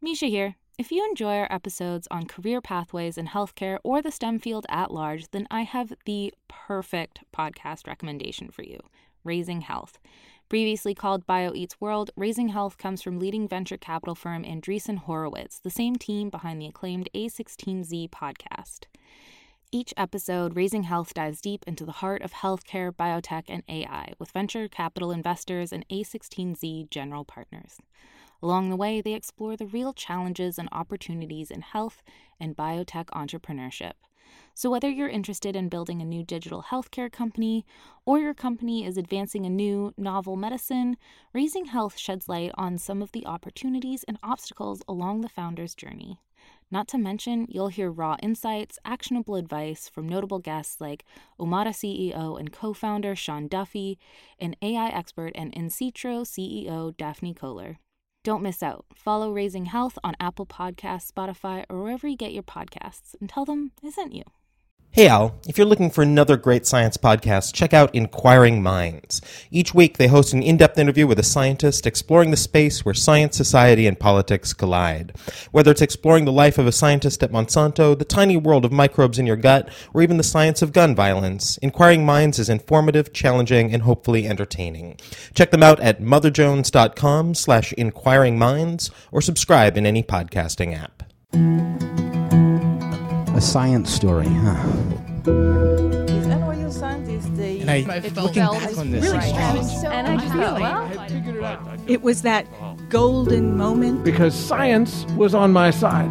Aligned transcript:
Misha 0.00 0.26
here. 0.26 0.54
If 0.78 0.92
you 0.92 1.04
enjoy 1.04 1.38
our 1.38 1.52
episodes 1.52 2.06
on 2.08 2.26
career 2.26 2.60
pathways 2.60 3.18
in 3.18 3.26
healthcare 3.26 3.78
or 3.82 4.00
the 4.00 4.12
STEM 4.12 4.38
field 4.38 4.64
at 4.68 4.92
large, 4.92 5.28
then 5.32 5.48
I 5.50 5.62
have 5.62 5.92
the 6.04 6.32
perfect 6.46 7.24
podcast 7.36 7.88
recommendation 7.88 8.48
for 8.48 8.62
you 8.62 8.78
Raising 9.24 9.62
Health. 9.62 9.98
Previously 10.48 10.94
called 10.94 11.26
BioEats 11.26 11.80
World, 11.80 12.12
Raising 12.14 12.50
Health 12.50 12.78
comes 12.78 13.02
from 13.02 13.18
leading 13.18 13.48
venture 13.48 13.76
capital 13.76 14.14
firm 14.14 14.44
Andreessen 14.44 14.98
Horowitz, 14.98 15.58
the 15.58 15.68
same 15.68 15.96
team 15.96 16.30
behind 16.30 16.62
the 16.62 16.68
acclaimed 16.68 17.08
A16Z 17.12 18.10
podcast. 18.10 18.84
Each 19.72 19.92
episode, 19.96 20.54
Raising 20.54 20.84
Health 20.84 21.12
dives 21.12 21.40
deep 21.40 21.64
into 21.66 21.84
the 21.84 21.90
heart 21.90 22.22
of 22.22 22.34
healthcare, 22.34 22.92
biotech, 22.92 23.46
and 23.48 23.64
AI 23.68 24.12
with 24.20 24.30
venture 24.30 24.68
capital 24.68 25.10
investors 25.10 25.72
and 25.72 25.84
A16Z 25.88 26.88
general 26.88 27.24
partners. 27.24 27.78
Along 28.42 28.70
the 28.70 28.76
way, 28.76 29.00
they 29.00 29.14
explore 29.14 29.56
the 29.56 29.66
real 29.66 29.92
challenges 29.92 30.58
and 30.58 30.68
opportunities 30.70 31.50
in 31.50 31.60
health 31.60 32.02
and 32.38 32.56
biotech 32.56 33.06
entrepreneurship. 33.06 33.92
So, 34.54 34.70
whether 34.70 34.88
you're 34.88 35.08
interested 35.08 35.56
in 35.56 35.68
building 35.68 36.02
a 36.02 36.04
new 36.04 36.22
digital 36.22 36.64
healthcare 36.64 37.10
company 37.10 37.64
or 38.04 38.18
your 38.18 38.34
company 38.34 38.84
is 38.84 38.98
advancing 38.98 39.46
a 39.46 39.50
new 39.50 39.94
novel 39.96 40.36
medicine, 40.36 40.96
Raising 41.32 41.66
Health 41.66 41.96
sheds 41.96 42.28
light 42.28 42.50
on 42.54 42.76
some 42.78 43.00
of 43.00 43.12
the 43.12 43.24
opportunities 43.26 44.04
and 44.04 44.18
obstacles 44.22 44.82
along 44.86 45.20
the 45.20 45.28
founder's 45.28 45.74
journey. 45.74 46.20
Not 46.70 46.86
to 46.88 46.98
mention, 46.98 47.46
you'll 47.48 47.68
hear 47.68 47.90
raw 47.90 48.16
insights, 48.22 48.78
actionable 48.84 49.36
advice 49.36 49.88
from 49.88 50.08
notable 50.08 50.38
guests 50.38 50.80
like 50.80 51.04
Omada 51.40 51.70
CEO 51.70 52.38
and 52.38 52.52
co 52.52 52.74
founder 52.74 53.16
Sean 53.16 53.48
Duffy, 53.48 53.98
and 54.38 54.56
AI 54.60 54.88
expert 54.88 55.32
and 55.34 55.52
Insitro 55.52 56.22
CEO 56.22 56.96
Daphne 56.96 57.32
Koller. 57.32 57.78
Don't 58.28 58.42
miss 58.42 58.62
out. 58.62 58.84
Follow 58.94 59.32
Raising 59.32 59.64
Health 59.64 59.98
on 60.04 60.14
Apple 60.20 60.44
Podcasts, 60.44 61.10
Spotify, 61.10 61.64
or 61.70 61.82
wherever 61.82 62.06
you 62.06 62.14
get 62.14 62.34
your 62.34 62.42
podcasts 62.42 63.14
and 63.18 63.26
tell 63.26 63.46
them 63.46 63.72
I 63.82 63.88
sent 63.88 64.12
you. 64.12 64.24
Hey 64.98 65.06
Al, 65.06 65.38
if 65.46 65.56
you're 65.56 65.64
looking 65.64 65.90
for 65.90 66.02
another 66.02 66.36
great 66.36 66.66
science 66.66 66.96
podcast, 66.96 67.54
check 67.54 67.72
out 67.72 67.94
Inquiring 67.94 68.60
Minds. 68.64 69.22
Each 69.48 69.72
week 69.72 69.96
they 69.96 70.08
host 70.08 70.32
an 70.32 70.42
in-depth 70.42 70.76
interview 70.76 71.06
with 71.06 71.20
a 71.20 71.22
scientist 71.22 71.86
exploring 71.86 72.32
the 72.32 72.36
space 72.36 72.84
where 72.84 72.94
science, 72.94 73.36
society, 73.36 73.86
and 73.86 73.96
politics 73.96 74.52
collide. 74.52 75.12
Whether 75.52 75.70
it's 75.70 75.82
exploring 75.82 76.24
the 76.24 76.32
life 76.32 76.58
of 76.58 76.66
a 76.66 76.72
scientist 76.72 77.22
at 77.22 77.30
Monsanto, 77.30 77.96
the 77.96 78.04
tiny 78.04 78.36
world 78.36 78.64
of 78.64 78.72
microbes 78.72 79.20
in 79.20 79.26
your 79.28 79.36
gut, 79.36 79.70
or 79.94 80.02
even 80.02 80.16
the 80.16 80.24
science 80.24 80.62
of 80.62 80.72
gun 80.72 80.96
violence, 80.96 81.58
Inquiring 81.58 82.04
Minds 82.04 82.40
is 82.40 82.48
informative, 82.48 83.12
challenging, 83.12 83.72
and 83.72 83.84
hopefully 83.84 84.26
entertaining. 84.26 84.98
Check 85.32 85.52
them 85.52 85.62
out 85.62 85.78
at 85.78 86.02
motherjones.com 86.02 87.36
slash 87.36 87.72
inquiring 87.74 88.36
minds 88.36 88.90
or 89.12 89.22
subscribe 89.22 89.76
in 89.76 89.86
any 89.86 90.02
podcasting 90.02 90.76
app. 90.76 90.97
A 93.38 93.40
science 93.40 93.88
story, 93.94 94.26
huh? 94.26 94.66
These 95.22 96.26
NYU 96.26 96.72
scientists, 96.72 97.28
they 97.34 97.60
And 97.60 97.70
I, 97.70 97.76
it 97.98 98.16
looking 98.16 98.32
felt 98.42 98.58
back 98.58 98.76
on 98.76 98.90
this, 98.90 99.04
really 99.04 99.16
like, 99.18 99.64
strange. 99.64 99.94
and 99.94 100.06
I 100.08 100.18
feel 100.18 100.54
well. 100.60 101.84
It 101.86 102.02
was 102.02 102.22
that 102.22 102.48
golden 102.88 103.56
moment. 103.56 104.02
because 104.02 104.34
science 104.34 105.04
was 105.16 105.36
on 105.36 105.52
my 105.52 105.70
side. 105.70 106.10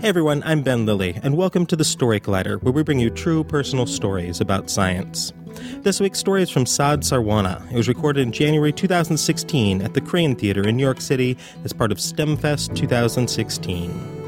Hey 0.00 0.08
everyone, 0.08 0.42
I'm 0.44 0.62
Ben 0.62 0.86
Lillie, 0.86 1.18
and 1.24 1.36
welcome 1.36 1.66
to 1.66 1.74
the 1.74 1.84
Story 1.84 2.20
Collider, 2.20 2.62
where 2.62 2.72
we 2.72 2.84
bring 2.84 3.00
you 3.00 3.10
true 3.10 3.42
personal 3.42 3.86
stories 3.86 4.40
about 4.40 4.70
science. 4.70 5.32
This 5.82 6.00
week's 6.00 6.18
story 6.18 6.42
is 6.42 6.50
from 6.50 6.66
Saad 6.66 7.02
Sarwana. 7.02 7.70
It 7.70 7.76
was 7.76 7.88
recorded 7.88 8.22
in 8.22 8.32
January 8.32 8.72
2016 8.72 9.82
at 9.82 9.94
the 9.94 10.00
Kraine 10.00 10.34
Theater 10.36 10.66
in 10.66 10.76
New 10.76 10.82
York 10.82 11.00
City 11.00 11.36
as 11.64 11.72
part 11.72 11.92
of 11.92 11.98
STEMFest 11.98 12.74
2016. 12.76 14.22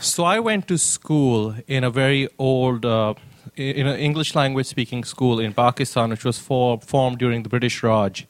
So 0.00 0.24
I 0.24 0.40
went 0.40 0.66
to 0.68 0.78
school 0.78 1.54
in 1.66 1.84
a 1.84 1.90
very 1.90 2.28
old, 2.38 2.84
uh, 2.84 3.14
in 3.56 3.86
an 3.86 3.98
English 3.98 4.34
language 4.34 4.66
speaking 4.66 5.04
school 5.04 5.38
in 5.38 5.52
Pakistan, 5.52 6.10
which 6.10 6.24
was 6.24 6.38
for, 6.38 6.80
formed 6.80 7.18
during 7.18 7.42
the 7.42 7.48
British 7.48 7.82
Raj. 7.82 8.26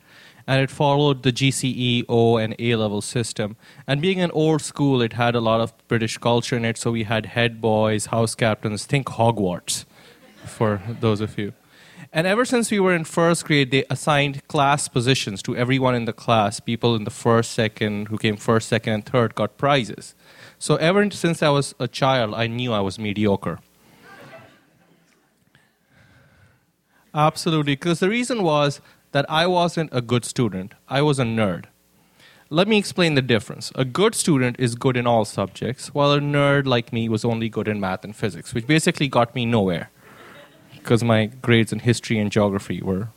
And 0.49 0.63
it 0.63 0.71
followed 0.71 1.23
the 1.23 1.33
GCE, 1.33 2.07
O, 2.09 2.39
and 2.39 2.57
A 2.59 2.75
level 2.75 3.03
system. 3.03 3.57
And 3.87 4.01
being 4.01 4.21
an 4.21 4.31
old 4.33 4.63
school, 4.63 5.03
it 5.03 5.13
had 5.13 5.35
a 5.35 5.41
lot 5.41 5.61
of 5.61 5.73
British 5.87 6.17
culture 6.19 6.57
in 6.57 6.65
it. 6.65 6.79
So 6.79 6.91
we 6.91 7.05
had 7.05 7.27
head 7.27 7.61
boys, 7.61 8.07
house 8.07 8.35
captains, 8.35 8.87
think 8.87 9.07
Hogwarts 9.09 9.85
for 10.47 10.81
those 11.01 11.21
of 11.21 11.39
you. 11.39 11.53
And 12.13 12.27
ever 12.27 12.47
since 12.47 12.71
we 12.71 12.81
were 12.81 12.95
in 12.95 13.05
first 13.05 13.45
grade, 13.45 13.71
they 13.71 13.85
assigned 13.91 14.47
class 14.49 14.89
positions 14.89 15.43
to 15.43 15.55
everyone 15.55 15.95
in 15.95 16.07
the 16.07 16.15
class. 16.15 16.59
People 16.59 16.97
in 16.97 17.05
the 17.05 17.11
first, 17.11 17.53
second, 17.53 18.09
who 18.09 18.17
came 18.17 18.39
first, 18.39 18.69
second, 18.69 18.95
and 18.95 19.05
third 19.05 19.35
got 19.35 19.59
prizes. 19.59 20.15
So 20.59 20.77
ever 20.77 21.11
since 21.11 21.43
I 21.43 21.51
was 21.51 21.75
a 21.79 21.87
child, 21.87 22.33
I 22.35 22.47
knew 22.47 22.73
I 22.73 22.81
was 22.81 22.99
mediocre. 22.99 23.59
Absolutely, 27.15 27.75
because 27.75 28.01
the 28.01 28.09
reason 28.09 28.43
was 28.43 28.81
that 29.13 29.27
I 29.31 29.47
wasn't 29.47 29.91
a 29.93 30.01
good 30.01 30.25
student, 30.25 30.75
I 30.89 31.03
was 31.03 31.19
a 31.19 31.25
nerd. 31.25 31.65
Let 32.51 32.67
me 32.67 32.79
explain 32.79 33.15
the 33.15 33.23
difference. 33.23 33.71
A 33.75 33.85
good 33.85 34.15
student 34.15 34.57
is 34.59 34.75
good 34.75 34.97
in 34.97 35.07
all 35.07 35.25
subjects, 35.25 35.89
while 35.89 36.13
a 36.13 36.21
nerd 36.21 36.67
like 36.67 36.93
me 36.93 37.09
was 37.09 37.25
only 37.25 37.49
good 37.49 37.69
in 37.69 37.79
math 37.79 38.05
and 38.05 38.17
physics, 38.17 38.55
which 38.55 38.67
basically 38.67 39.09
got 39.09 39.35
me 39.35 39.45
nowhere 39.45 39.91
because 40.75 41.05
my 41.05 41.27
grades 41.27 41.73
in 41.73 41.81
history 41.81 42.19
and 42.19 42.33
geography 42.33 42.81
were, 42.81 43.09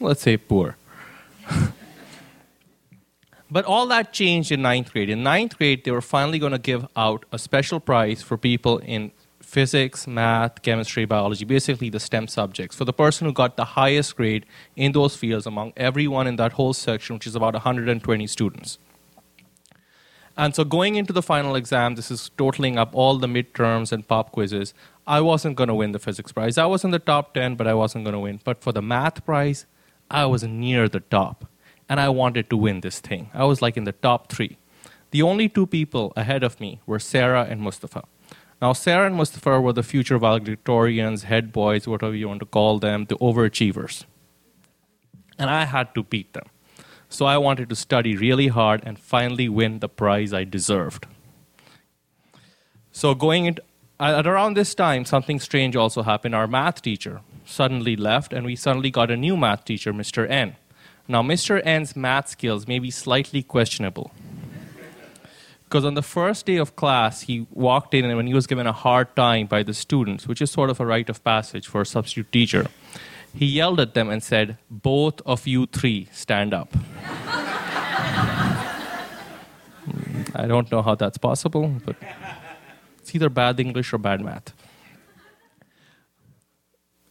let's 0.00 0.22
say, 0.22 0.36
poor. 0.36 0.76
But 3.54 3.66
all 3.66 3.86
that 3.86 4.12
changed 4.12 4.50
in 4.50 4.62
ninth 4.62 4.92
grade. 4.92 5.08
In 5.08 5.22
ninth 5.22 5.56
grade, 5.58 5.84
they 5.84 5.92
were 5.92 6.00
finally 6.00 6.40
going 6.40 6.50
to 6.50 6.58
give 6.58 6.88
out 6.96 7.24
a 7.30 7.38
special 7.38 7.78
prize 7.78 8.20
for 8.20 8.36
people 8.36 8.78
in 8.78 9.12
physics, 9.54 10.08
math, 10.08 10.62
chemistry, 10.62 11.04
biology, 11.04 11.44
basically 11.44 11.88
the 11.88 12.00
STEM 12.00 12.26
subjects, 12.26 12.74
for 12.76 12.84
the 12.84 12.92
person 12.92 13.24
who 13.24 13.32
got 13.32 13.56
the 13.56 13.68
highest 13.80 14.16
grade 14.16 14.44
in 14.74 14.90
those 14.90 15.14
fields 15.14 15.46
among 15.46 15.72
everyone 15.76 16.26
in 16.26 16.34
that 16.34 16.54
whole 16.54 16.74
section, 16.74 17.14
which 17.14 17.26
is 17.26 17.36
about 17.36 17.54
120 17.54 18.26
students. 18.26 18.78
And 20.36 20.56
so 20.56 20.64
going 20.64 20.96
into 20.96 21.12
the 21.12 21.22
final 21.22 21.54
exam, 21.54 21.94
this 21.94 22.10
is 22.10 22.32
totaling 22.36 22.76
up 22.76 22.90
all 22.92 23.16
the 23.18 23.28
midterms 23.28 23.92
and 23.92 24.08
pop 24.08 24.32
quizzes. 24.32 24.74
I 25.06 25.20
wasn't 25.20 25.54
going 25.54 25.68
to 25.68 25.74
win 25.76 25.92
the 25.92 26.00
physics 26.00 26.32
prize. 26.32 26.58
I 26.58 26.66
was 26.66 26.82
in 26.82 26.90
the 26.90 26.98
top 26.98 27.32
10, 27.34 27.54
but 27.54 27.68
I 27.68 27.74
wasn't 27.74 28.04
going 28.04 28.14
to 28.14 28.24
win. 28.26 28.40
But 28.42 28.60
for 28.60 28.72
the 28.72 28.82
math 28.82 29.24
prize, 29.24 29.66
I 30.10 30.26
was 30.26 30.42
near 30.42 30.88
the 30.88 31.04
top 31.18 31.46
and 31.88 32.00
I 32.00 32.08
wanted 32.08 32.50
to 32.50 32.56
win 32.56 32.80
this 32.80 32.98
thing. 32.98 33.30
I 33.32 33.44
was 33.44 33.62
like 33.62 33.76
in 33.76 33.84
the 33.84 33.92
top 33.92 34.32
three. 34.32 34.56
The 35.12 35.22
only 35.22 35.48
two 35.48 35.68
people 35.68 36.12
ahead 36.16 36.42
of 36.42 36.58
me 36.58 36.80
were 36.86 36.98
Sarah 36.98 37.46
and 37.48 37.60
Mustafa. 37.60 38.02
Now, 38.62 38.72
Sarah 38.72 39.06
and 39.06 39.16
Mustafa 39.16 39.60
were 39.60 39.72
the 39.72 39.82
future 39.82 40.18
valedictorians, 40.18 41.24
head 41.24 41.52
boys, 41.52 41.86
whatever 41.86 42.14
you 42.14 42.28
want 42.28 42.40
to 42.40 42.46
call 42.46 42.78
them, 42.78 43.06
the 43.06 43.16
overachievers. 43.16 44.04
And 45.38 45.50
I 45.50 45.64
had 45.64 45.94
to 45.94 46.02
beat 46.02 46.32
them. 46.32 46.46
So 47.08 47.26
I 47.26 47.36
wanted 47.38 47.68
to 47.68 47.76
study 47.76 48.16
really 48.16 48.48
hard 48.48 48.82
and 48.84 48.98
finally 48.98 49.48
win 49.48 49.80
the 49.80 49.88
prize 49.88 50.32
I 50.32 50.44
deserved. 50.44 51.06
So, 52.90 53.14
going 53.14 53.46
into, 53.46 53.62
at 53.98 54.26
around 54.26 54.56
this 54.56 54.74
time, 54.74 55.04
something 55.04 55.40
strange 55.40 55.74
also 55.76 56.02
happened. 56.02 56.34
Our 56.34 56.46
math 56.46 56.80
teacher 56.80 57.20
suddenly 57.44 57.96
left, 57.96 58.32
and 58.32 58.46
we 58.46 58.56
suddenly 58.56 58.90
got 58.90 59.10
a 59.10 59.16
new 59.16 59.36
math 59.36 59.64
teacher, 59.64 59.92
Mr. 59.92 60.28
N. 60.30 60.56
Now, 61.06 61.22
Mr. 61.22 61.60
N's 61.64 61.94
math 61.94 62.28
skills 62.28 62.66
may 62.66 62.78
be 62.78 62.90
slightly 62.90 63.42
questionable. 63.42 64.12
Because 65.74 65.84
on 65.84 65.94
the 65.94 66.02
first 66.02 66.46
day 66.46 66.54
of 66.58 66.76
class, 66.76 67.22
he 67.22 67.48
walked 67.50 67.94
in 67.94 68.04
and 68.04 68.16
when 68.16 68.28
he 68.28 68.32
was 68.32 68.46
given 68.46 68.64
a 68.64 68.72
hard 68.72 69.16
time 69.16 69.48
by 69.48 69.64
the 69.64 69.74
students, 69.74 70.28
which 70.28 70.40
is 70.40 70.48
sort 70.48 70.70
of 70.70 70.78
a 70.78 70.86
rite 70.86 71.10
of 71.10 71.24
passage 71.24 71.66
for 71.66 71.80
a 71.80 71.84
substitute 71.84 72.30
teacher, 72.30 72.66
he 73.34 73.46
yelled 73.46 73.80
at 73.80 73.92
them 73.94 74.08
and 74.08 74.22
said, 74.22 74.56
Both 74.70 75.20
of 75.26 75.48
you 75.48 75.66
three 75.66 76.06
stand 76.12 76.54
up. 76.54 76.72
I 80.36 80.46
don't 80.46 80.70
know 80.70 80.80
how 80.80 80.94
that's 80.94 81.18
possible, 81.18 81.66
but 81.84 81.96
it's 83.00 83.12
either 83.12 83.28
bad 83.28 83.58
English 83.58 83.92
or 83.92 83.98
bad 83.98 84.20
math 84.20 84.54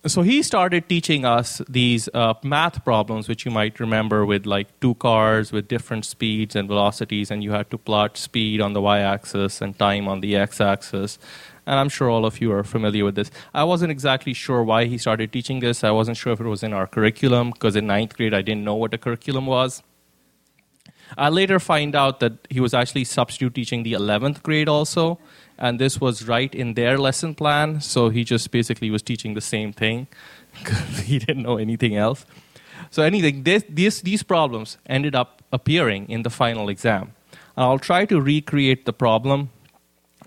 so 0.06 0.22
he 0.22 0.44
started 0.44 0.90
teaching 0.90 1.24
us 1.24 1.62
these 1.70 2.10
uh, 2.14 2.34
math 2.44 2.84
problems, 2.84 3.30
which 3.30 3.46
you 3.46 3.52
might 3.52 3.80
remember 3.80 4.26
with 4.26 4.46
like 4.46 4.80
two 4.82 4.96
cars 4.96 5.52
with 5.52 5.68
different 5.68 6.06
speeds 6.06 6.56
and 6.56 6.68
velocities, 6.68 7.32
and 7.32 7.44
you 7.44 7.52
had 7.52 7.70
to 7.72 7.78
plot 7.78 8.18
speed 8.18 8.60
on 8.60 8.74
the 8.74 8.82
y-axis 8.82 9.62
and 9.62 9.80
time 9.80 10.08
on 10.08 10.20
the 10.20 10.36
x-axis. 10.36 11.18
And 11.66 11.80
I'm 11.80 11.88
sure 11.88 12.10
all 12.10 12.26
of 12.26 12.42
you 12.42 12.52
are 12.52 12.66
familiar 12.66 13.06
with 13.06 13.16
this. 13.16 13.32
I 13.54 13.64
wasn't 13.64 13.92
exactly 13.92 14.34
sure 14.34 14.62
why 14.62 14.86
he 14.86 14.98
started 14.98 15.32
teaching 15.32 15.62
this. 15.62 15.84
I 15.86 15.92
wasn't 15.92 16.18
sure 16.18 16.34
if 16.34 16.42
it 16.42 16.48
was 16.48 16.64
in 16.64 16.74
our 16.74 16.86
curriculum 16.86 17.52
because 17.52 17.78
in 17.78 17.88
ninth 17.88 18.18
grade 18.18 18.34
I 18.34 18.42
didn't 18.42 18.66
know 18.66 18.76
what 18.76 18.94
a 18.94 18.98
curriculum 18.98 19.46
was. 19.46 19.82
I 21.18 21.30
later 21.30 21.60
find 21.60 21.96
out 21.96 22.20
that 22.20 22.34
he 22.50 22.60
was 22.60 22.74
actually 22.74 23.06
substitute 23.06 23.56
teaching 23.56 23.84
the 23.84 23.94
11th 23.94 24.42
grade 24.44 24.68
also, 24.68 25.20
and 25.64 25.80
this 25.80 26.02
was 26.02 26.28
right 26.28 26.54
in 26.54 26.74
their 26.74 26.98
lesson 26.98 27.34
plan, 27.34 27.80
so 27.80 28.10
he 28.10 28.26
just 28.26 28.52
basically 28.52 28.90
was 28.92 29.02
teaching 29.02 29.34
the 29.34 29.40
same 29.40 29.72
thing 29.72 30.08
because 30.60 31.00
he 31.00 31.20
didn't 31.20 31.44
know 31.44 31.58
anything 31.58 31.96
else. 31.96 32.26
So, 32.92 33.02
anything, 33.02 33.44
this, 33.44 33.64
this, 33.70 34.02
these 34.02 34.24
problems 34.24 34.78
ended 34.86 35.16
up 35.16 35.42
appearing 35.54 36.10
in 36.10 36.24
the 36.24 36.30
final 36.30 36.68
exam. 36.68 37.14
And 37.56 37.64
I'll 37.64 37.80
try 37.80 38.06
to 38.06 38.20
recreate 38.20 38.86
the 38.86 38.92
problem 38.92 39.52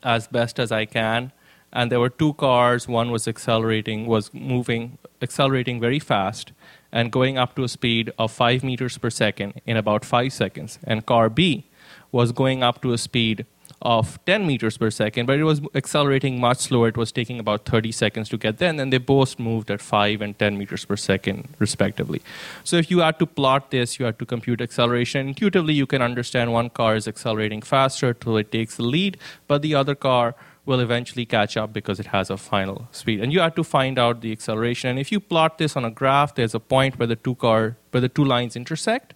as 0.02 0.26
best 0.26 0.58
as 0.58 0.72
I 0.72 0.86
can. 0.86 1.32
And 1.70 1.92
there 1.92 2.00
were 2.00 2.08
two 2.08 2.32
cars. 2.34 2.88
One 2.88 3.10
was 3.10 3.28
accelerating, 3.28 4.06
was 4.06 4.32
moving, 4.32 4.96
accelerating 5.20 5.80
very 5.80 5.98
fast, 5.98 6.52
and 6.90 7.12
going 7.12 7.36
up 7.36 7.54
to 7.56 7.64
a 7.64 7.68
speed 7.68 8.10
of 8.18 8.32
five 8.32 8.64
meters 8.64 8.96
per 8.96 9.10
second 9.10 9.60
in 9.66 9.76
about 9.76 10.02
five 10.02 10.32
seconds. 10.32 10.78
And 10.84 11.04
car 11.04 11.28
B 11.28 11.66
was 12.10 12.32
going 12.32 12.62
up 12.62 12.80
to 12.80 12.94
a 12.94 12.98
speed 12.98 13.44
of 13.82 14.18
10 14.24 14.46
meters 14.46 14.78
per 14.78 14.90
second, 14.90 15.26
but 15.26 15.38
it 15.38 15.44
was 15.44 15.60
accelerating 15.74 16.40
much 16.40 16.58
slower. 16.58 16.88
It 16.88 16.96
was 16.96 17.12
taking 17.12 17.38
about 17.38 17.64
30 17.64 17.92
seconds 17.92 18.28
to 18.30 18.38
get 18.38 18.58
there, 18.58 18.70
and 18.70 18.80
then 18.80 18.90
they 18.90 18.98
both 18.98 19.38
moved 19.38 19.70
at 19.70 19.82
5 19.82 20.22
and 20.22 20.38
10 20.38 20.56
meters 20.56 20.84
per 20.84 20.96
second, 20.96 21.48
respectively. 21.58 22.22
So 22.64 22.76
if 22.76 22.90
you 22.90 23.00
had 23.00 23.18
to 23.18 23.26
plot 23.26 23.70
this, 23.70 23.98
you 23.98 24.06
had 24.06 24.18
to 24.18 24.26
compute 24.26 24.60
acceleration. 24.60 25.28
Intuitively, 25.28 25.74
you 25.74 25.86
can 25.86 26.02
understand 26.02 26.52
one 26.52 26.70
car 26.70 26.96
is 26.96 27.06
accelerating 27.06 27.62
faster 27.62 28.14
till 28.14 28.36
it 28.36 28.50
takes 28.50 28.76
the 28.76 28.82
lead, 28.82 29.18
but 29.46 29.62
the 29.62 29.74
other 29.74 29.94
car 29.94 30.34
will 30.66 30.80
eventually 30.80 31.24
catch 31.24 31.56
up 31.56 31.72
because 31.72 32.00
it 32.00 32.06
has 32.06 32.28
a 32.28 32.36
final 32.36 32.88
speed. 32.90 33.20
And 33.20 33.32
you 33.32 33.40
have 33.40 33.54
to 33.54 33.62
find 33.62 33.98
out 33.98 34.20
the 34.20 34.32
acceleration. 34.32 34.90
And 34.90 34.98
if 34.98 35.12
you 35.12 35.20
plot 35.20 35.58
this 35.58 35.76
on 35.76 35.84
a 35.84 35.90
graph, 35.90 36.34
there's 36.34 36.54
a 36.54 36.60
point 36.60 36.98
where 36.98 37.06
the 37.06 37.16
two 37.16 37.36
car 37.36 37.76
where 37.92 38.00
the 38.00 38.08
two 38.08 38.24
lines 38.24 38.56
intersect. 38.56 39.14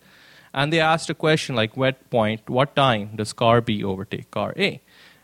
And 0.53 0.73
they 0.73 0.81
asked 0.81 1.11
a 1.11 1.15
question 1.15 1.55
like, 1.55 1.77
what 1.77 2.11
point, 2.11 2.49
what 2.49 2.75
time 2.75 3.11
does 3.17 3.33
car 3.33 3.61
B 3.61 3.85
overtake 3.85 4.31
car 4.31 4.53
A? 4.57 4.81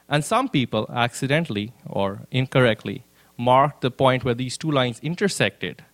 And 0.08 0.25
some 0.25 0.49
people 0.49 0.88
accidentally 0.93 1.73
or 1.84 2.26
incorrectly 2.31 3.05
marked 3.37 3.81
the 3.81 3.90
point 3.90 4.25
where 4.25 4.34
these 4.34 4.56
two 4.56 4.70
lines 4.70 5.00
intersected 5.00 5.84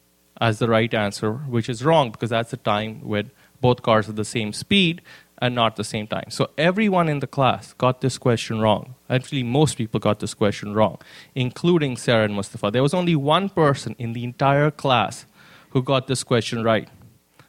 as 0.41 0.59
the 0.59 0.69
right 0.69 0.93
answer, 0.93 1.33
which 1.33 1.69
is 1.69 1.85
wrong 1.85 2.11
because 2.11 2.31
that's 2.31 2.51
the 2.51 2.57
time 2.57 3.01
when 3.03 3.31
both 3.61 3.83
cars 3.83 4.09
are 4.09 4.13
the 4.13 4.25
same 4.25 4.53
speed 4.53 5.01
and 5.39 5.55
not 5.55 5.77
the 5.77 5.85
same 5.85 6.07
time. 6.07 6.31
So 6.31 6.51
everyone 6.57 7.09
in 7.09 7.21
the 7.21 7.27
class 7.27 7.73
got 7.73 8.01
this 8.01 8.19
question 8.19 8.61
wrong. 8.61 8.95
Actually, 9.11 9.43
most 9.43 9.77
people 9.77 9.99
got 9.99 10.21
this 10.21 10.35
question 10.35 10.73
wrong, 10.75 10.99
including 11.35 11.97
Sarah 11.97 12.25
and 12.25 12.35
Mustafa. 12.35 12.71
There 12.71 12.83
was 12.83 12.95
only 12.95 13.17
one 13.17 13.49
person 13.49 13.97
in 13.99 14.13
the 14.13 14.25
entire 14.25 14.71
class 14.71 15.27
who 15.71 15.83
got 15.83 16.07
this 16.07 16.23
question 16.23 16.63
right. 16.63 16.89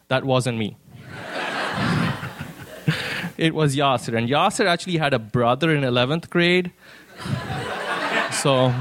That 0.07 0.24
wasn't 0.24 0.57
me. 0.57 0.77
It 3.38 3.53
was 3.53 3.75
Yasser. 3.75 4.18
And 4.18 4.30
Yasser 4.30 4.65
actually 4.65 4.97
had 4.97 5.13
a 5.13 5.19
brother 5.19 5.74
in 5.74 5.83
11th 5.83 6.30
grade. 6.30 6.71
so, 8.31 8.74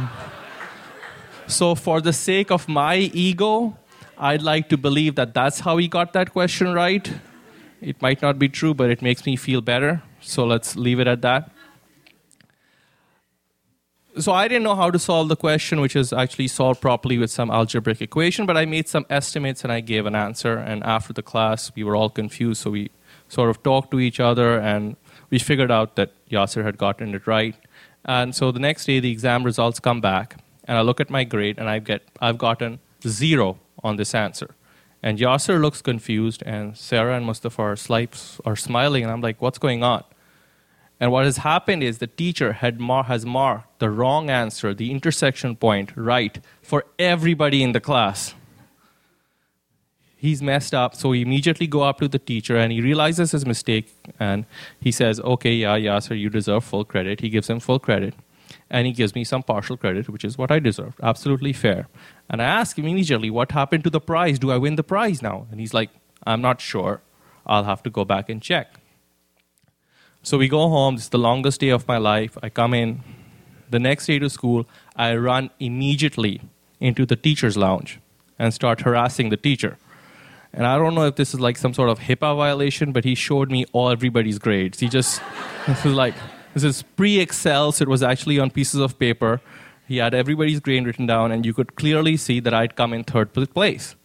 so, 1.47 1.75
for 1.75 2.01
the 2.01 2.13
sake 2.13 2.51
of 2.51 2.69
my 2.69 2.97
ego, 2.97 3.77
I'd 4.19 4.43
like 4.43 4.69
to 4.69 4.77
believe 4.77 5.17
that 5.17 5.35
that's 5.35 5.61
how 5.61 5.77
he 5.77 5.89
got 5.89 6.13
that 6.13 6.33
question 6.33 6.73
right. 6.73 7.13
It 7.81 8.01
might 8.01 8.23
not 8.23 8.39
be 8.39 8.49
true, 8.49 8.75
but 8.75 8.91
it 8.91 9.03
makes 9.03 9.27
me 9.27 9.37
feel 9.37 9.61
better. 9.61 10.03
So 10.21 10.47
let's 10.47 10.77
leave 10.77 11.01
it 11.01 11.09
at 11.09 11.23
that. 11.23 11.51
So 14.19 14.33
I 14.33 14.47
didn't 14.47 14.63
know 14.63 14.77
how 14.77 14.91
to 14.91 14.99
solve 14.99 15.29
the 15.29 15.37
question, 15.37 15.81
which 15.81 15.97
is 15.97 16.13
actually 16.13 16.49
solved 16.49 16.81
properly 16.81 17.19
with 17.19 17.31
some 17.31 17.51
algebraic 17.51 18.03
equation, 18.03 18.47
but 18.47 18.57
I 18.57 18.67
made 18.67 18.89
some 18.89 19.07
estimates 19.09 19.65
and 19.65 19.73
I 19.73 19.81
gave 19.81 20.07
an 20.07 20.15
answer. 20.15 20.59
And 20.59 20.85
after 20.85 21.13
the 21.13 21.23
class, 21.23 21.73
we 21.75 21.83
were 21.83 21.97
all 21.97 22.11
confused, 22.11 22.63
so 22.63 22.71
we 22.71 22.91
sort 23.33 23.49
of 23.49 23.63
talked 23.63 23.91
to 23.91 23.99
each 23.99 24.21
other 24.21 24.59
and 24.59 24.97
we 25.31 25.39
figured 25.39 25.71
out 25.71 25.97
that 25.97 26.11
Yasser 26.29 26.63
had 26.63 26.77
gotten 26.77 27.15
it 27.15 27.27
right. 27.27 27.57
And 28.05 28.35
so 28.35 28.53
the 28.53 28.61
next 28.61 28.85
day, 28.85 29.01
the 29.01 29.11
exam 29.11 29.45
results 29.45 29.81
come 29.81 30.01
back, 30.01 30.37
and 30.65 30.77
I 30.77 30.83
look 30.83 31.01
at 31.01 31.09
my 31.09 31.25
grade, 31.25 31.59
and 31.59 31.69
I 31.69 31.79
get 31.79 32.03
I've 32.21 32.37
gotten 32.37 32.81
zero 33.07 33.59
on 33.83 33.97
this 33.97 34.15
answer. 34.15 34.55
And 35.03 35.19
Yasser 35.19 35.61
looks 35.61 35.81
confused, 35.83 36.43
and 36.45 36.77
Sarah 36.77 37.17
and 37.17 37.25
Mustafa 37.25 37.63
are, 37.63 37.77
are 38.45 38.57
smiling, 38.57 39.03
and 39.05 39.13
I'm 39.13 39.21
like, 39.21 39.41
what's 39.41 39.59
going 39.59 39.83
on? 39.83 40.05
And 41.01 41.11
what 41.11 41.25
has 41.25 41.39
happened 41.39 41.83
is 41.83 41.99
the 41.99 42.07
teacher 42.07 42.53
had 42.53 42.81
mar- 42.81 43.05
has 43.05 43.25
marked 43.25 43.79
the 43.79 43.91
wrong 43.91 44.31
answer, 44.31 44.75
the 44.75 44.91
intersection 44.91 45.57
point, 45.57 45.97
right, 45.97 46.39
for 46.61 46.85
everybody 46.99 47.63
in 47.63 47.73
the 47.73 47.81
class. 47.81 48.35
He's 50.23 50.41
messed 50.41 50.73
up, 50.73 50.95
so 50.95 51.11
he 51.11 51.23
immediately 51.23 51.67
go 51.67 51.81
up 51.83 51.99
to 51.99 52.07
the 52.07 52.21
teacher 52.21 52.57
and 52.57 52.71
he 52.71 52.81
realizes 52.81 53.33
his 53.33 53.45
mistake 53.45 53.93
and 54.21 54.47
he 54.79 54.93
says, 54.93 55.19
Okay, 55.19 55.53
yeah, 55.53 55.75
yeah 55.75 55.99
sir 55.99 56.15
you 56.15 56.31
deserve 56.31 56.63
full 56.63 56.85
credit. 56.85 57.19
He 57.19 57.29
gives 57.29 57.51
him 57.51 57.59
full 57.59 57.81
credit 57.81 58.15
and 58.71 58.87
he 58.87 58.93
gives 58.93 59.17
me 59.17 59.25
some 59.25 59.43
partial 59.43 59.77
credit, 59.77 60.09
which 60.09 60.25
is 60.25 60.39
what 60.39 60.53
I 60.53 60.61
deserved. 60.61 61.01
Absolutely 61.03 61.53
fair. 61.53 61.89
And 62.31 62.41
I 62.41 62.45
ask 62.45 62.79
him 62.79 62.87
immediately, 62.87 63.31
What 63.31 63.51
happened 63.51 63.83
to 63.83 63.91
the 63.91 64.01
prize? 64.01 64.39
Do 64.39 64.53
I 64.53 64.59
win 64.59 64.77
the 64.77 64.85
prize 64.85 65.23
now? 65.23 65.49
And 65.51 65.59
he's 65.59 65.75
like, 65.75 65.91
I'm 66.25 66.41
not 66.41 66.61
sure. 66.61 67.01
I'll 67.45 67.65
have 67.65 67.83
to 67.83 67.91
go 67.91 68.05
back 68.05 68.29
and 68.29 68.41
check. 68.41 68.75
So 70.23 70.39
we 70.39 70.47
go 70.47 70.69
home. 70.69 70.95
This 70.95 71.07
is 71.07 71.11
the 71.11 71.19
longest 71.19 71.59
day 71.59 71.71
of 71.71 71.89
my 71.89 71.99
life. 71.99 72.39
I 72.45 72.49
come 72.49 72.75
in. 72.75 73.03
The 73.71 73.81
next 73.81 74.07
day 74.07 74.21
to 74.21 74.31
school, 74.31 74.69
I 74.95 75.17
run 75.17 75.51
immediately 75.59 76.43
into 76.79 77.07
the 77.07 77.17
teacher's 77.17 77.57
lounge 77.57 77.99
and 78.39 78.55
start 78.55 78.83
harassing 78.83 79.31
the 79.31 79.37
teacher. 79.37 79.79
And 80.55 80.67
I 80.67 80.77
don't 80.77 80.95
know 80.95 81.07
if 81.07 81.17
this 81.17 81.33
is 81.33 81.41
like 81.41 81.57
some 81.57 81.73
sort 81.73 81.89
of 81.89 81.99
HIPAA 82.01 82.37
violation, 82.37 82.93
but 82.93 83.05
he 83.05 83.15
showed 83.15 83.51
me 83.51 83.65
all 83.73 83.89
everybody's 83.91 84.39
grades. 84.39 84.81
He 84.81 84.89
just, 84.89 85.23
this 85.67 85.87
is 85.87 85.95
like, 85.95 86.15
this 86.55 86.65
is 86.65 86.83
pre 86.83 87.21
Excel, 87.21 87.73
so 87.73 87.83
it 87.83 87.89
was 87.89 88.03
actually 88.03 88.39
on 88.39 88.51
pieces 88.51 88.81
of 88.81 88.99
paper. 88.99 89.41
He 89.89 89.97
had 89.97 90.15
everybody's 90.15 90.61
grade 90.61 90.87
written 90.87 91.07
down, 91.07 91.33
and 91.33 91.47
you 91.47 91.55
could 91.55 91.75
clearly 91.75 92.17
see 92.17 92.41
that 92.41 92.53
I'd 92.53 92.77
come 92.77 92.93
in 92.93 93.05
third 93.05 93.33
place. 93.33 93.97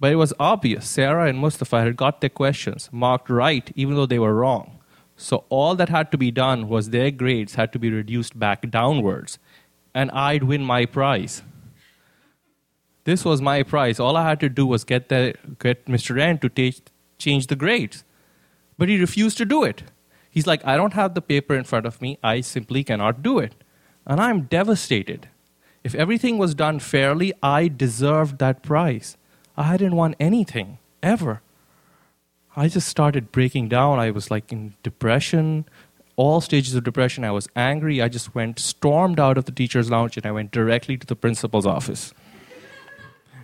But 0.00 0.12
it 0.12 0.16
was 0.16 0.32
obvious 0.40 0.88
Sarah 0.88 1.28
and 1.28 1.38
Mustafa 1.38 1.82
had 1.82 1.96
got 1.96 2.22
their 2.22 2.30
questions 2.30 2.88
marked 2.90 3.28
right, 3.28 3.70
even 3.74 3.94
though 3.94 4.06
they 4.06 4.18
were 4.18 4.34
wrong. 4.34 4.78
So 5.16 5.44
all 5.50 5.74
that 5.74 5.90
had 5.90 6.10
to 6.12 6.18
be 6.18 6.30
done 6.30 6.66
was 6.66 6.88
their 6.88 7.10
grades 7.10 7.56
had 7.56 7.74
to 7.74 7.78
be 7.78 7.90
reduced 7.90 8.38
back 8.38 8.70
downwards, 8.70 9.38
and 9.94 10.10
I'd 10.12 10.44
win 10.44 10.64
my 10.64 10.86
prize. 10.86 11.42
This 13.04 13.24
was 13.24 13.40
my 13.40 13.62
prize. 13.62 13.98
All 13.98 14.16
I 14.16 14.28
had 14.28 14.40
to 14.40 14.48
do 14.48 14.66
was 14.66 14.84
get, 14.84 15.08
the, 15.08 15.34
get 15.58 15.86
Mr. 15.86 16.16
Rand 16.16 16.42
to 16.42 16.48
t- 16.48 16.74
change 17.18 17.46
the 17.46 17.56
grades. 17.56 18.04
But 18.78 18.88
he 18.88 19.00
refused 19.00 19.38
to 19.38 19.44
do 19.44 19.64
it. 19.64 19.82
He's 20.30 20.46
like, 20.46 20.64
I 20.64 20.76
don't 20.76 20.92
have 20.92 21.14
the 21.14 21.22
paper 21.22 21.54
in 21.54 21.64
front 21.64 21.86
of 21.86 22.00
me. 22.00 22.18
I 22.22 22.40
simply 22.40 22.84
cannot 22.84 23.22
do 23.22 23.38
it. 23.38 23.54
And 24.06 24.20
I'm 24.20 24.42
devastated. 24.42 25.28
If 25.82 25.94
everything 25.94 26.38
was 26.38 26.54
done 26.54 26.78
fairly, 26.78 27.32
I 27.42 27.68
deserved 27.68 28.38
that 28.38 28.62
prize. 28.62 29.16
I 29.56 29.76
didn't 29.76 29.96
want 29.96 30.16
anything, 30.20 30.78
ever. 31.02 31.42
I 32.56 32.68
just 32.68 32.88
started 32.88 33.32
breaking 33.32 33.68
down. 33.68 33.98
I 33.98 34.10
was 34.10 34.30
like 34.30 34.52
in 34.52 34.74
depression, 34.82 35.64
all 36.16 36.40
stages 36.40 36.74
of 36.74 36.84
depression. 36.84 37.24
I 37.24 37.30
was 37.30 37.48
angry. 37.56 38.02
I 38.02 38.08
just 38.08 38.34
went, 38.34 38.58
stormed 38.58 39.18
out 39.18 39.38
of 39.38 39.46
the 39.46 39.52
teacher's 39.52 39.90
lounge, 39.90 40.16
and 40.16 40.26
I 40.26 40.32
went 40.32 40.50
directly 40.50 40.96
to 40.96 41.06
the 41.06 41.16
principal's 41.16 41.66
office. 41.66 42.12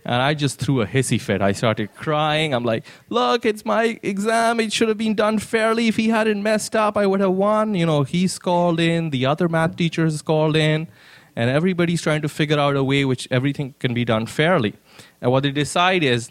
And 0.06 0.22
I 0.22 0.34
just 0.34 0.60
threw 0.60 0.80
a 0.82 0.86
hissy 0.86 1.20
fit. 1.20 1.42
I 1.42 1.50
started 1.50 1.92
crying. 1.96 2.54
I'm 2.54 2.62
like, 2.62 2.86
look, 3.08 3.44
it's 3.44 3.64
my 3.64 3.98
exam. 4.04 4.60
It 4.60 4.72
should 4.72 4.86
have 4.86 4.96
been 4.96 5.16
done 5.16 5.40
fairly. 5.40 5.88
If 5.88 5.96
he 5.96 6.10
hadn't 6.10 6.44
messed 6.44 6.76
up, 6.76 6.96
I 6.96 7.06
would 7.06 7.18
have 7.18 7.32
won. 7.32 7.74
You 7.74 7.86
know, 7.86 8.04
he's 8.04 8.38
called 8.38 8.78
in, 8.78 9.10
the 9.10 9.26
other 9.26 9.48
math 9.48 9.74
teachers 9.74 10.22
called 10.22 10.54
in, 10.54 10.86
and 11.34 11.50
everybody's 11.50 12.02
trying 12.02 12.22
to 12.22 12.28
figure 12.28 12.56
out 12.56 12.76
a 12.76 12.84
way 12.84 13.04
which 13.04 13.26
everything 13.32 13.74
can 13.80 13.94
be 13.94 14.04
done 14.04 14.26
fairly. 14.26 14.74
And 15.20 15.32
what 15.32 15.42
they 15.42 15.50
decide 15.50 16.04
is 16.04 16.30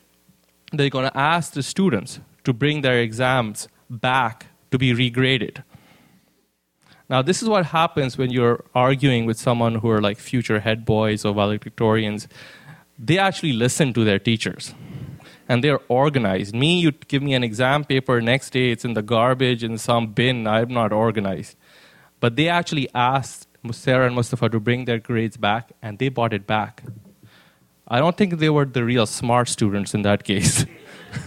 they're 0.71 0.89
going 0.89 1.09
to 1.09 1.17
ask 1.17 1.51
the 1.51 1.61
students 1.61 2.21
to 2.45 2.53
bring 2.53 2.79
their 2.79 3.01
exams 3.01 3.67
back 3.89 4.45
to 4.71 4.77
be 4.77 4.93
regraded. 4.93 5.63
Now, 7.09 7.21
this 7.21 7.43
is 7.43 7.49
what 7.49 7.65
happens 7.67 8.17
when 8.17 8.31
you're 8.31 8.63
arguing 8.73 9.25
with 9.25 9.37
someone 9.37 9.75
who 9.75 9.89
are 9.89 10.01
like 10.01 10.17
future 10.17 10.61
head 10.61 10.85
boys 10.85 11.25
or 11.25 11.33
valedictorians 11.33 12.27
they 12.97 13.17
actually 13.17 13.53
listen 13.53 13.93
to 13.93 14.03
their 14.03 14.19
teachers 14.19 14.73
and 15.47 15.63
they're 15.63 15.79
organized. 15.87 16.55
Me, 16.55 16.79
you 16.79 16.91
give 16.91 17.21
me 17.21 17.33
an 17.33 17.43
exam 17.43 17.83
paper, 17.83 18.21
next 18.21 18.51
day 18.51 18.71
it's 18.71 18.85
in 18.85 18.93
the 18.93 19.01
garbage 19.01 19.63
in 19.63 19.77
some 19.77 20.07
bin, 20.07 20.47
I'm 20.47 20.73
not 20.73 20.91
organized. 20.91 21.55
But 22.19 22.35
they 22.35 22.47
actually 22.47 22.89
asked 22.95 23.47
Sarah 23.71 24.07
and 24.07 24.15
Mustafa 24.15 24.49
to 24.49 24.59
bring 24.59 24.85
their 24.85 24.99
grades 24.99 25.37
back, 25.37 25.71
and 25.81 25.99
they 25.99 26.09
bought 26.09 26.33
it 26.33 26.47
back. 26.47 26.83
I 27.87 27.99
don't 27.99 28.17
think 28.17 28.39
they 28.39 28.49
were 28.49 28.65
the 28.65 28.83
real 28.83 29.05
smart 29.05 29.47
students 29.47 29.93
in 29.93 30.01
that 30.03 30.23
case. 30.23 30.65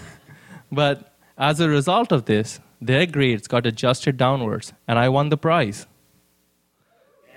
but 0.73 1.15
as 1.37 1.61
a 1.61 1.69
result 1.69 2.11
of 2.11 2.25
this, 2.25 2.59
their 2.81 3.07
grades 3.07 3.47
got 3.47 3.67
adjusted 3.67 4.17
downwards, 4.17 4.73
and 4.87 4.99
I 4.99 5.09
won 5.09 5.29
the 5.29 5.37
prize. 5.37 5.87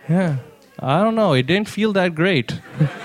Yeah, 0.10 0.38
I 0.80 1.04
don't 1.04 1.16
know, 1.16 1.34
it 1.34 1.46
didn't 1.46 1.70
feel 1.70 1.94
that 1.94 2.16
great. 2.16 2.60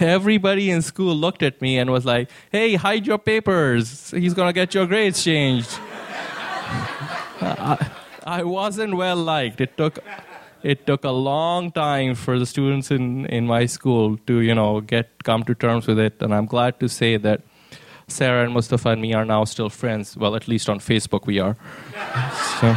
everybody 0.00 0.70
in 0.70 0.82
school 0.82 1.14
looked 1.14 1.42
at 1.42 1.60
me 1.60 1.78
and 1.78 1.90
was 1.90 2.04
like, 2.04 2.30
hey, 2.50 2.74
hide 2.74 3.06
your 3.06 3.18
papers. 3.18 4.10
He's 4.10 4.34
going 4.34 4.48
to 4.48 4.52
get 4.52 4.74
your 4.74 4.86
grades 4.86 5.22
changed. 5.22 5.78
I, 7.40 7.90
I 8.24 8.42
wasn't 8.42 8.96
well 8.96 9.16
liked. 9.16 9.60
It 9.60 9.76
took 9.76 10.00
it 10.62 10.86
took 10.86 11.04
a 11.04 11.10
long 11.10 11.70
time 11.70 12.14
for 12.14 12.38
the 12.38 12.46
students 12.46 12.90
in, 12.90 13.26
in 13.26 13.46
my 13.46 13.66
school 13.66 14.16
to 14.26 14.40
you 14.40 14.54
know 14.54 14.80
get 14.80 15.24
come 15.24 15.44
to 15.44 15.54
terms 15.54 15.86
with 15.86 15.98
it 15.98 16.20
and 16.20 16.34
i'm 16.34 16.46
glad 16.46 16.78
to 16.80 16.88
say 16.88 17.16
that 17.16 17.42
sarah 18.08 18.44
and 18.44 18.52
mustafa 18.52 18.90
and 18.90 19.00
me 19.00 19.14
are 19.14 19.24
now 19.24 19.44
still 19.44 19.70
friends 19.70 20.16
well 20.16 20.34
at 20.34 20.48
least 20.48 20.68
on 20.68 20.78
facebook 20.80 21.26
we 21.26 21.38
are 21.38 21.56
so, 22.60 22.76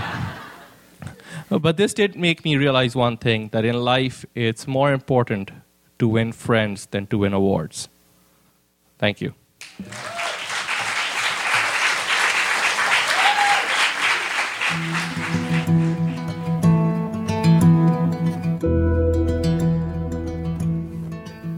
but 1.59 1.77
this 1.77 1.93
did 1.93 2.15
make 2.15 2.45
me 2.45 2.55
realize 2.55 2.95
one 2.95 3.17
thing 3.17 3.49
that 3.51 3.65
in 3.65 3.75
life 3.75 4.25
it's 4.35 4.67
more 4.67 4.93
important 4.93 5.51
to 6.01 6.08
win 6.17 6.31
friends 6.31 6.88
than 6.96 7.08
to 7.08 7.20
win 7.24 7.34
awards 7.41 7.88
thank 8.98 9.22
you 9.22 9.34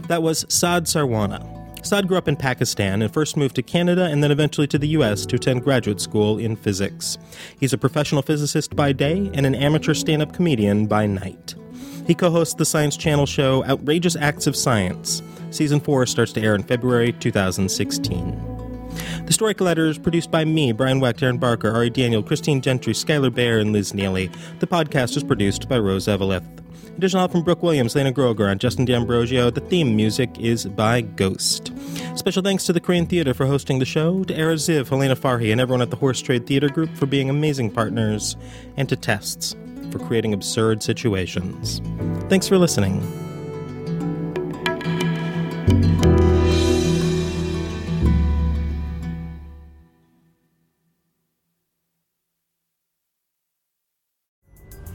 That 0.08 0.22
was 0.22 0.44
Saad 0.48 0.84
Sarwana. 0.84 1.42
Saad 1.84 2.08
grew 2.08 2.16
up 2.16 2.28
in 2.28 2.36
Pakistan 2.36 3.02
and 3.02 3.12
first 3.12 3.36
moved 3.36 3.56
to 3.56 3.62
Canada 3.62 4.04
and 4.04 4.22
then 4.22 4.30
eventually 4.30 4.66
to 4.68 4.78
the 4.78 4.88
US 4.88 5.26
to 5.26 5.36
attend 5.36 5.64
graduate 5.64 6.00
school 6.00 6.38
in 6.38 6.56
physics. 6.56 7.18
He's 7.58 7.72
a 7.72 7.78
professional 7.78 8.22
physicist 8.22 8.76
by 8.76 8.92
day 8.92 9.30
and 9.34 9.44
an 9.44 9.54
amateur 9.54 9.94
stand 9.94 10.22
up 10.22 10.32
comedian 10.32 10.86
by 10.86 11.06
night. 11.06 11.54
He 12.06 12.14
co 12.14 12.30
hosts 12.30 12.54
the 12.54 12.66
Science 12.66 12.96
Channel 12.96 13.26
show 13.26 13.64
Outrageous 13.64 14.16
Acts 14.16 14.46
of 14.46 14.56
Science. 14.56 15.22
Season 15.50 15.80
4 15.80 16.06
starts 16.06 16.32
to 16.32 16.42
air 16.42 16.54
in 16.54 16.62
February 16.62 17.12
2016. 17.12 18.50
The 19.24 19.32
Story 19.32 19.54
Collider 19.54 19.88
is 19.88 19.98
produced 19.98 20.30
by 20.30 20.44
me, 20.44 20.72
Brian 20.72 21.00
Wecht, 21.00 21.22
Erin 21.22 21.38
Barker, 21.38 21.72
Ari 21.72 21.90
Daniel, 21.90 22.22
Christine 22.22 22.60
Gentry, 22.60 22.92
Skylar 22.92 23.34
Bayer, 23.34 23.58
and 23.58 23.72
Liz 23.72 23.94
Neely. 23.94 24.30
The 24.58 24.66
podcast 24.66 25.16
is 25.16 25.24
produced 25.24 25.68
by 25.68 25.78
Rose 25.78 26.06
Eveleth. 26.06 26.44
Additional 26.96 27.22
help 27.22 27.32
from 27.32 27.42
Brooke 27.42 27.62
Williams, 27.62 27.96
Lena 27.96 28.12
Groeger, 28.12 28.50
and 28.50 28.60
Justin 28.60 28.84
D'Ambrosio. 28.84 29.50
The 29.50 29.60
theme 29.62 29.96
music 29.96 30.38
is 30.38 30.66
by 30.66 31.00
Ghost. 31.00 31.72
Special 32.16 32.42
thanks 32.42 32.66
to 32.66 32.72
the 32.72 32.80
Kraine 32.80 33.08
Theater 33.08 33.34
for 33.34 33.46
hosting 33.46 33.78
the 33.78 33.84
show, 33.84 34.22
to 34.24 34.34
Erez 34.34 34.68
Ziv, 34.68 34.88
Helena 34.88 35.16
Farhi, 35.16 35.50
and 35.50 35.60
everyone 35.60 35.82
at 35.82 35.90
the 35.90 35.96
Horse 35.96 36.20
Trade 36.20 36.46
Theater 36.46 36.68
Group 36.68 36.94
for 36.96 37.06
being 37.06 37.30
amazing 37.30 37.70
partners, 37.70 38.36
and 38.76 38.88
to 38.88 38.94
Tests 38.94 39.56
for 39.94 40.04
creating 40.06 40.34
absurd 40.34 40.82
situations. 40.82 41.80
Thanks 42.28 42.48
for 42.48 42.58
listening. 42.58 43.00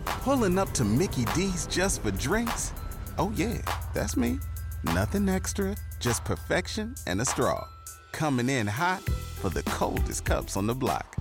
Pulling 0.05 0.59
up 0.59 0.71
to 0.73 0.83
Mickey 0.83 1.23
D's 1.33 1.65
just 1.67 2.01
for 2.01 2.11
drinks? 2.11 2.73
Oh, 3.17 3.31
yeah, 3.35 3.61
that's 3.93 4.17
me. 4.17 4.37
Nothing 4.83 5.29
extra, 5.29 5.77
just 6.01 6.25
perfection 6.25 6.93
and 7.07 7.21
a 7.21 7.25
straw. 7.25 7.65
Coming 8.11 8.49
in 8.49 8.67
hot 8.67 9.01
for 9.39 9.49
the 9.49 9.63
coldest 9.63 10.25
cups 10.25 10.57
on 10.57 10.67
the 10.67 10.75
block. 10.75 11.15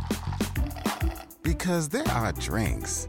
Because 1.42 1.88
there 1.88 2.06
are 2.08 2.32
drinks, 2.32 3.08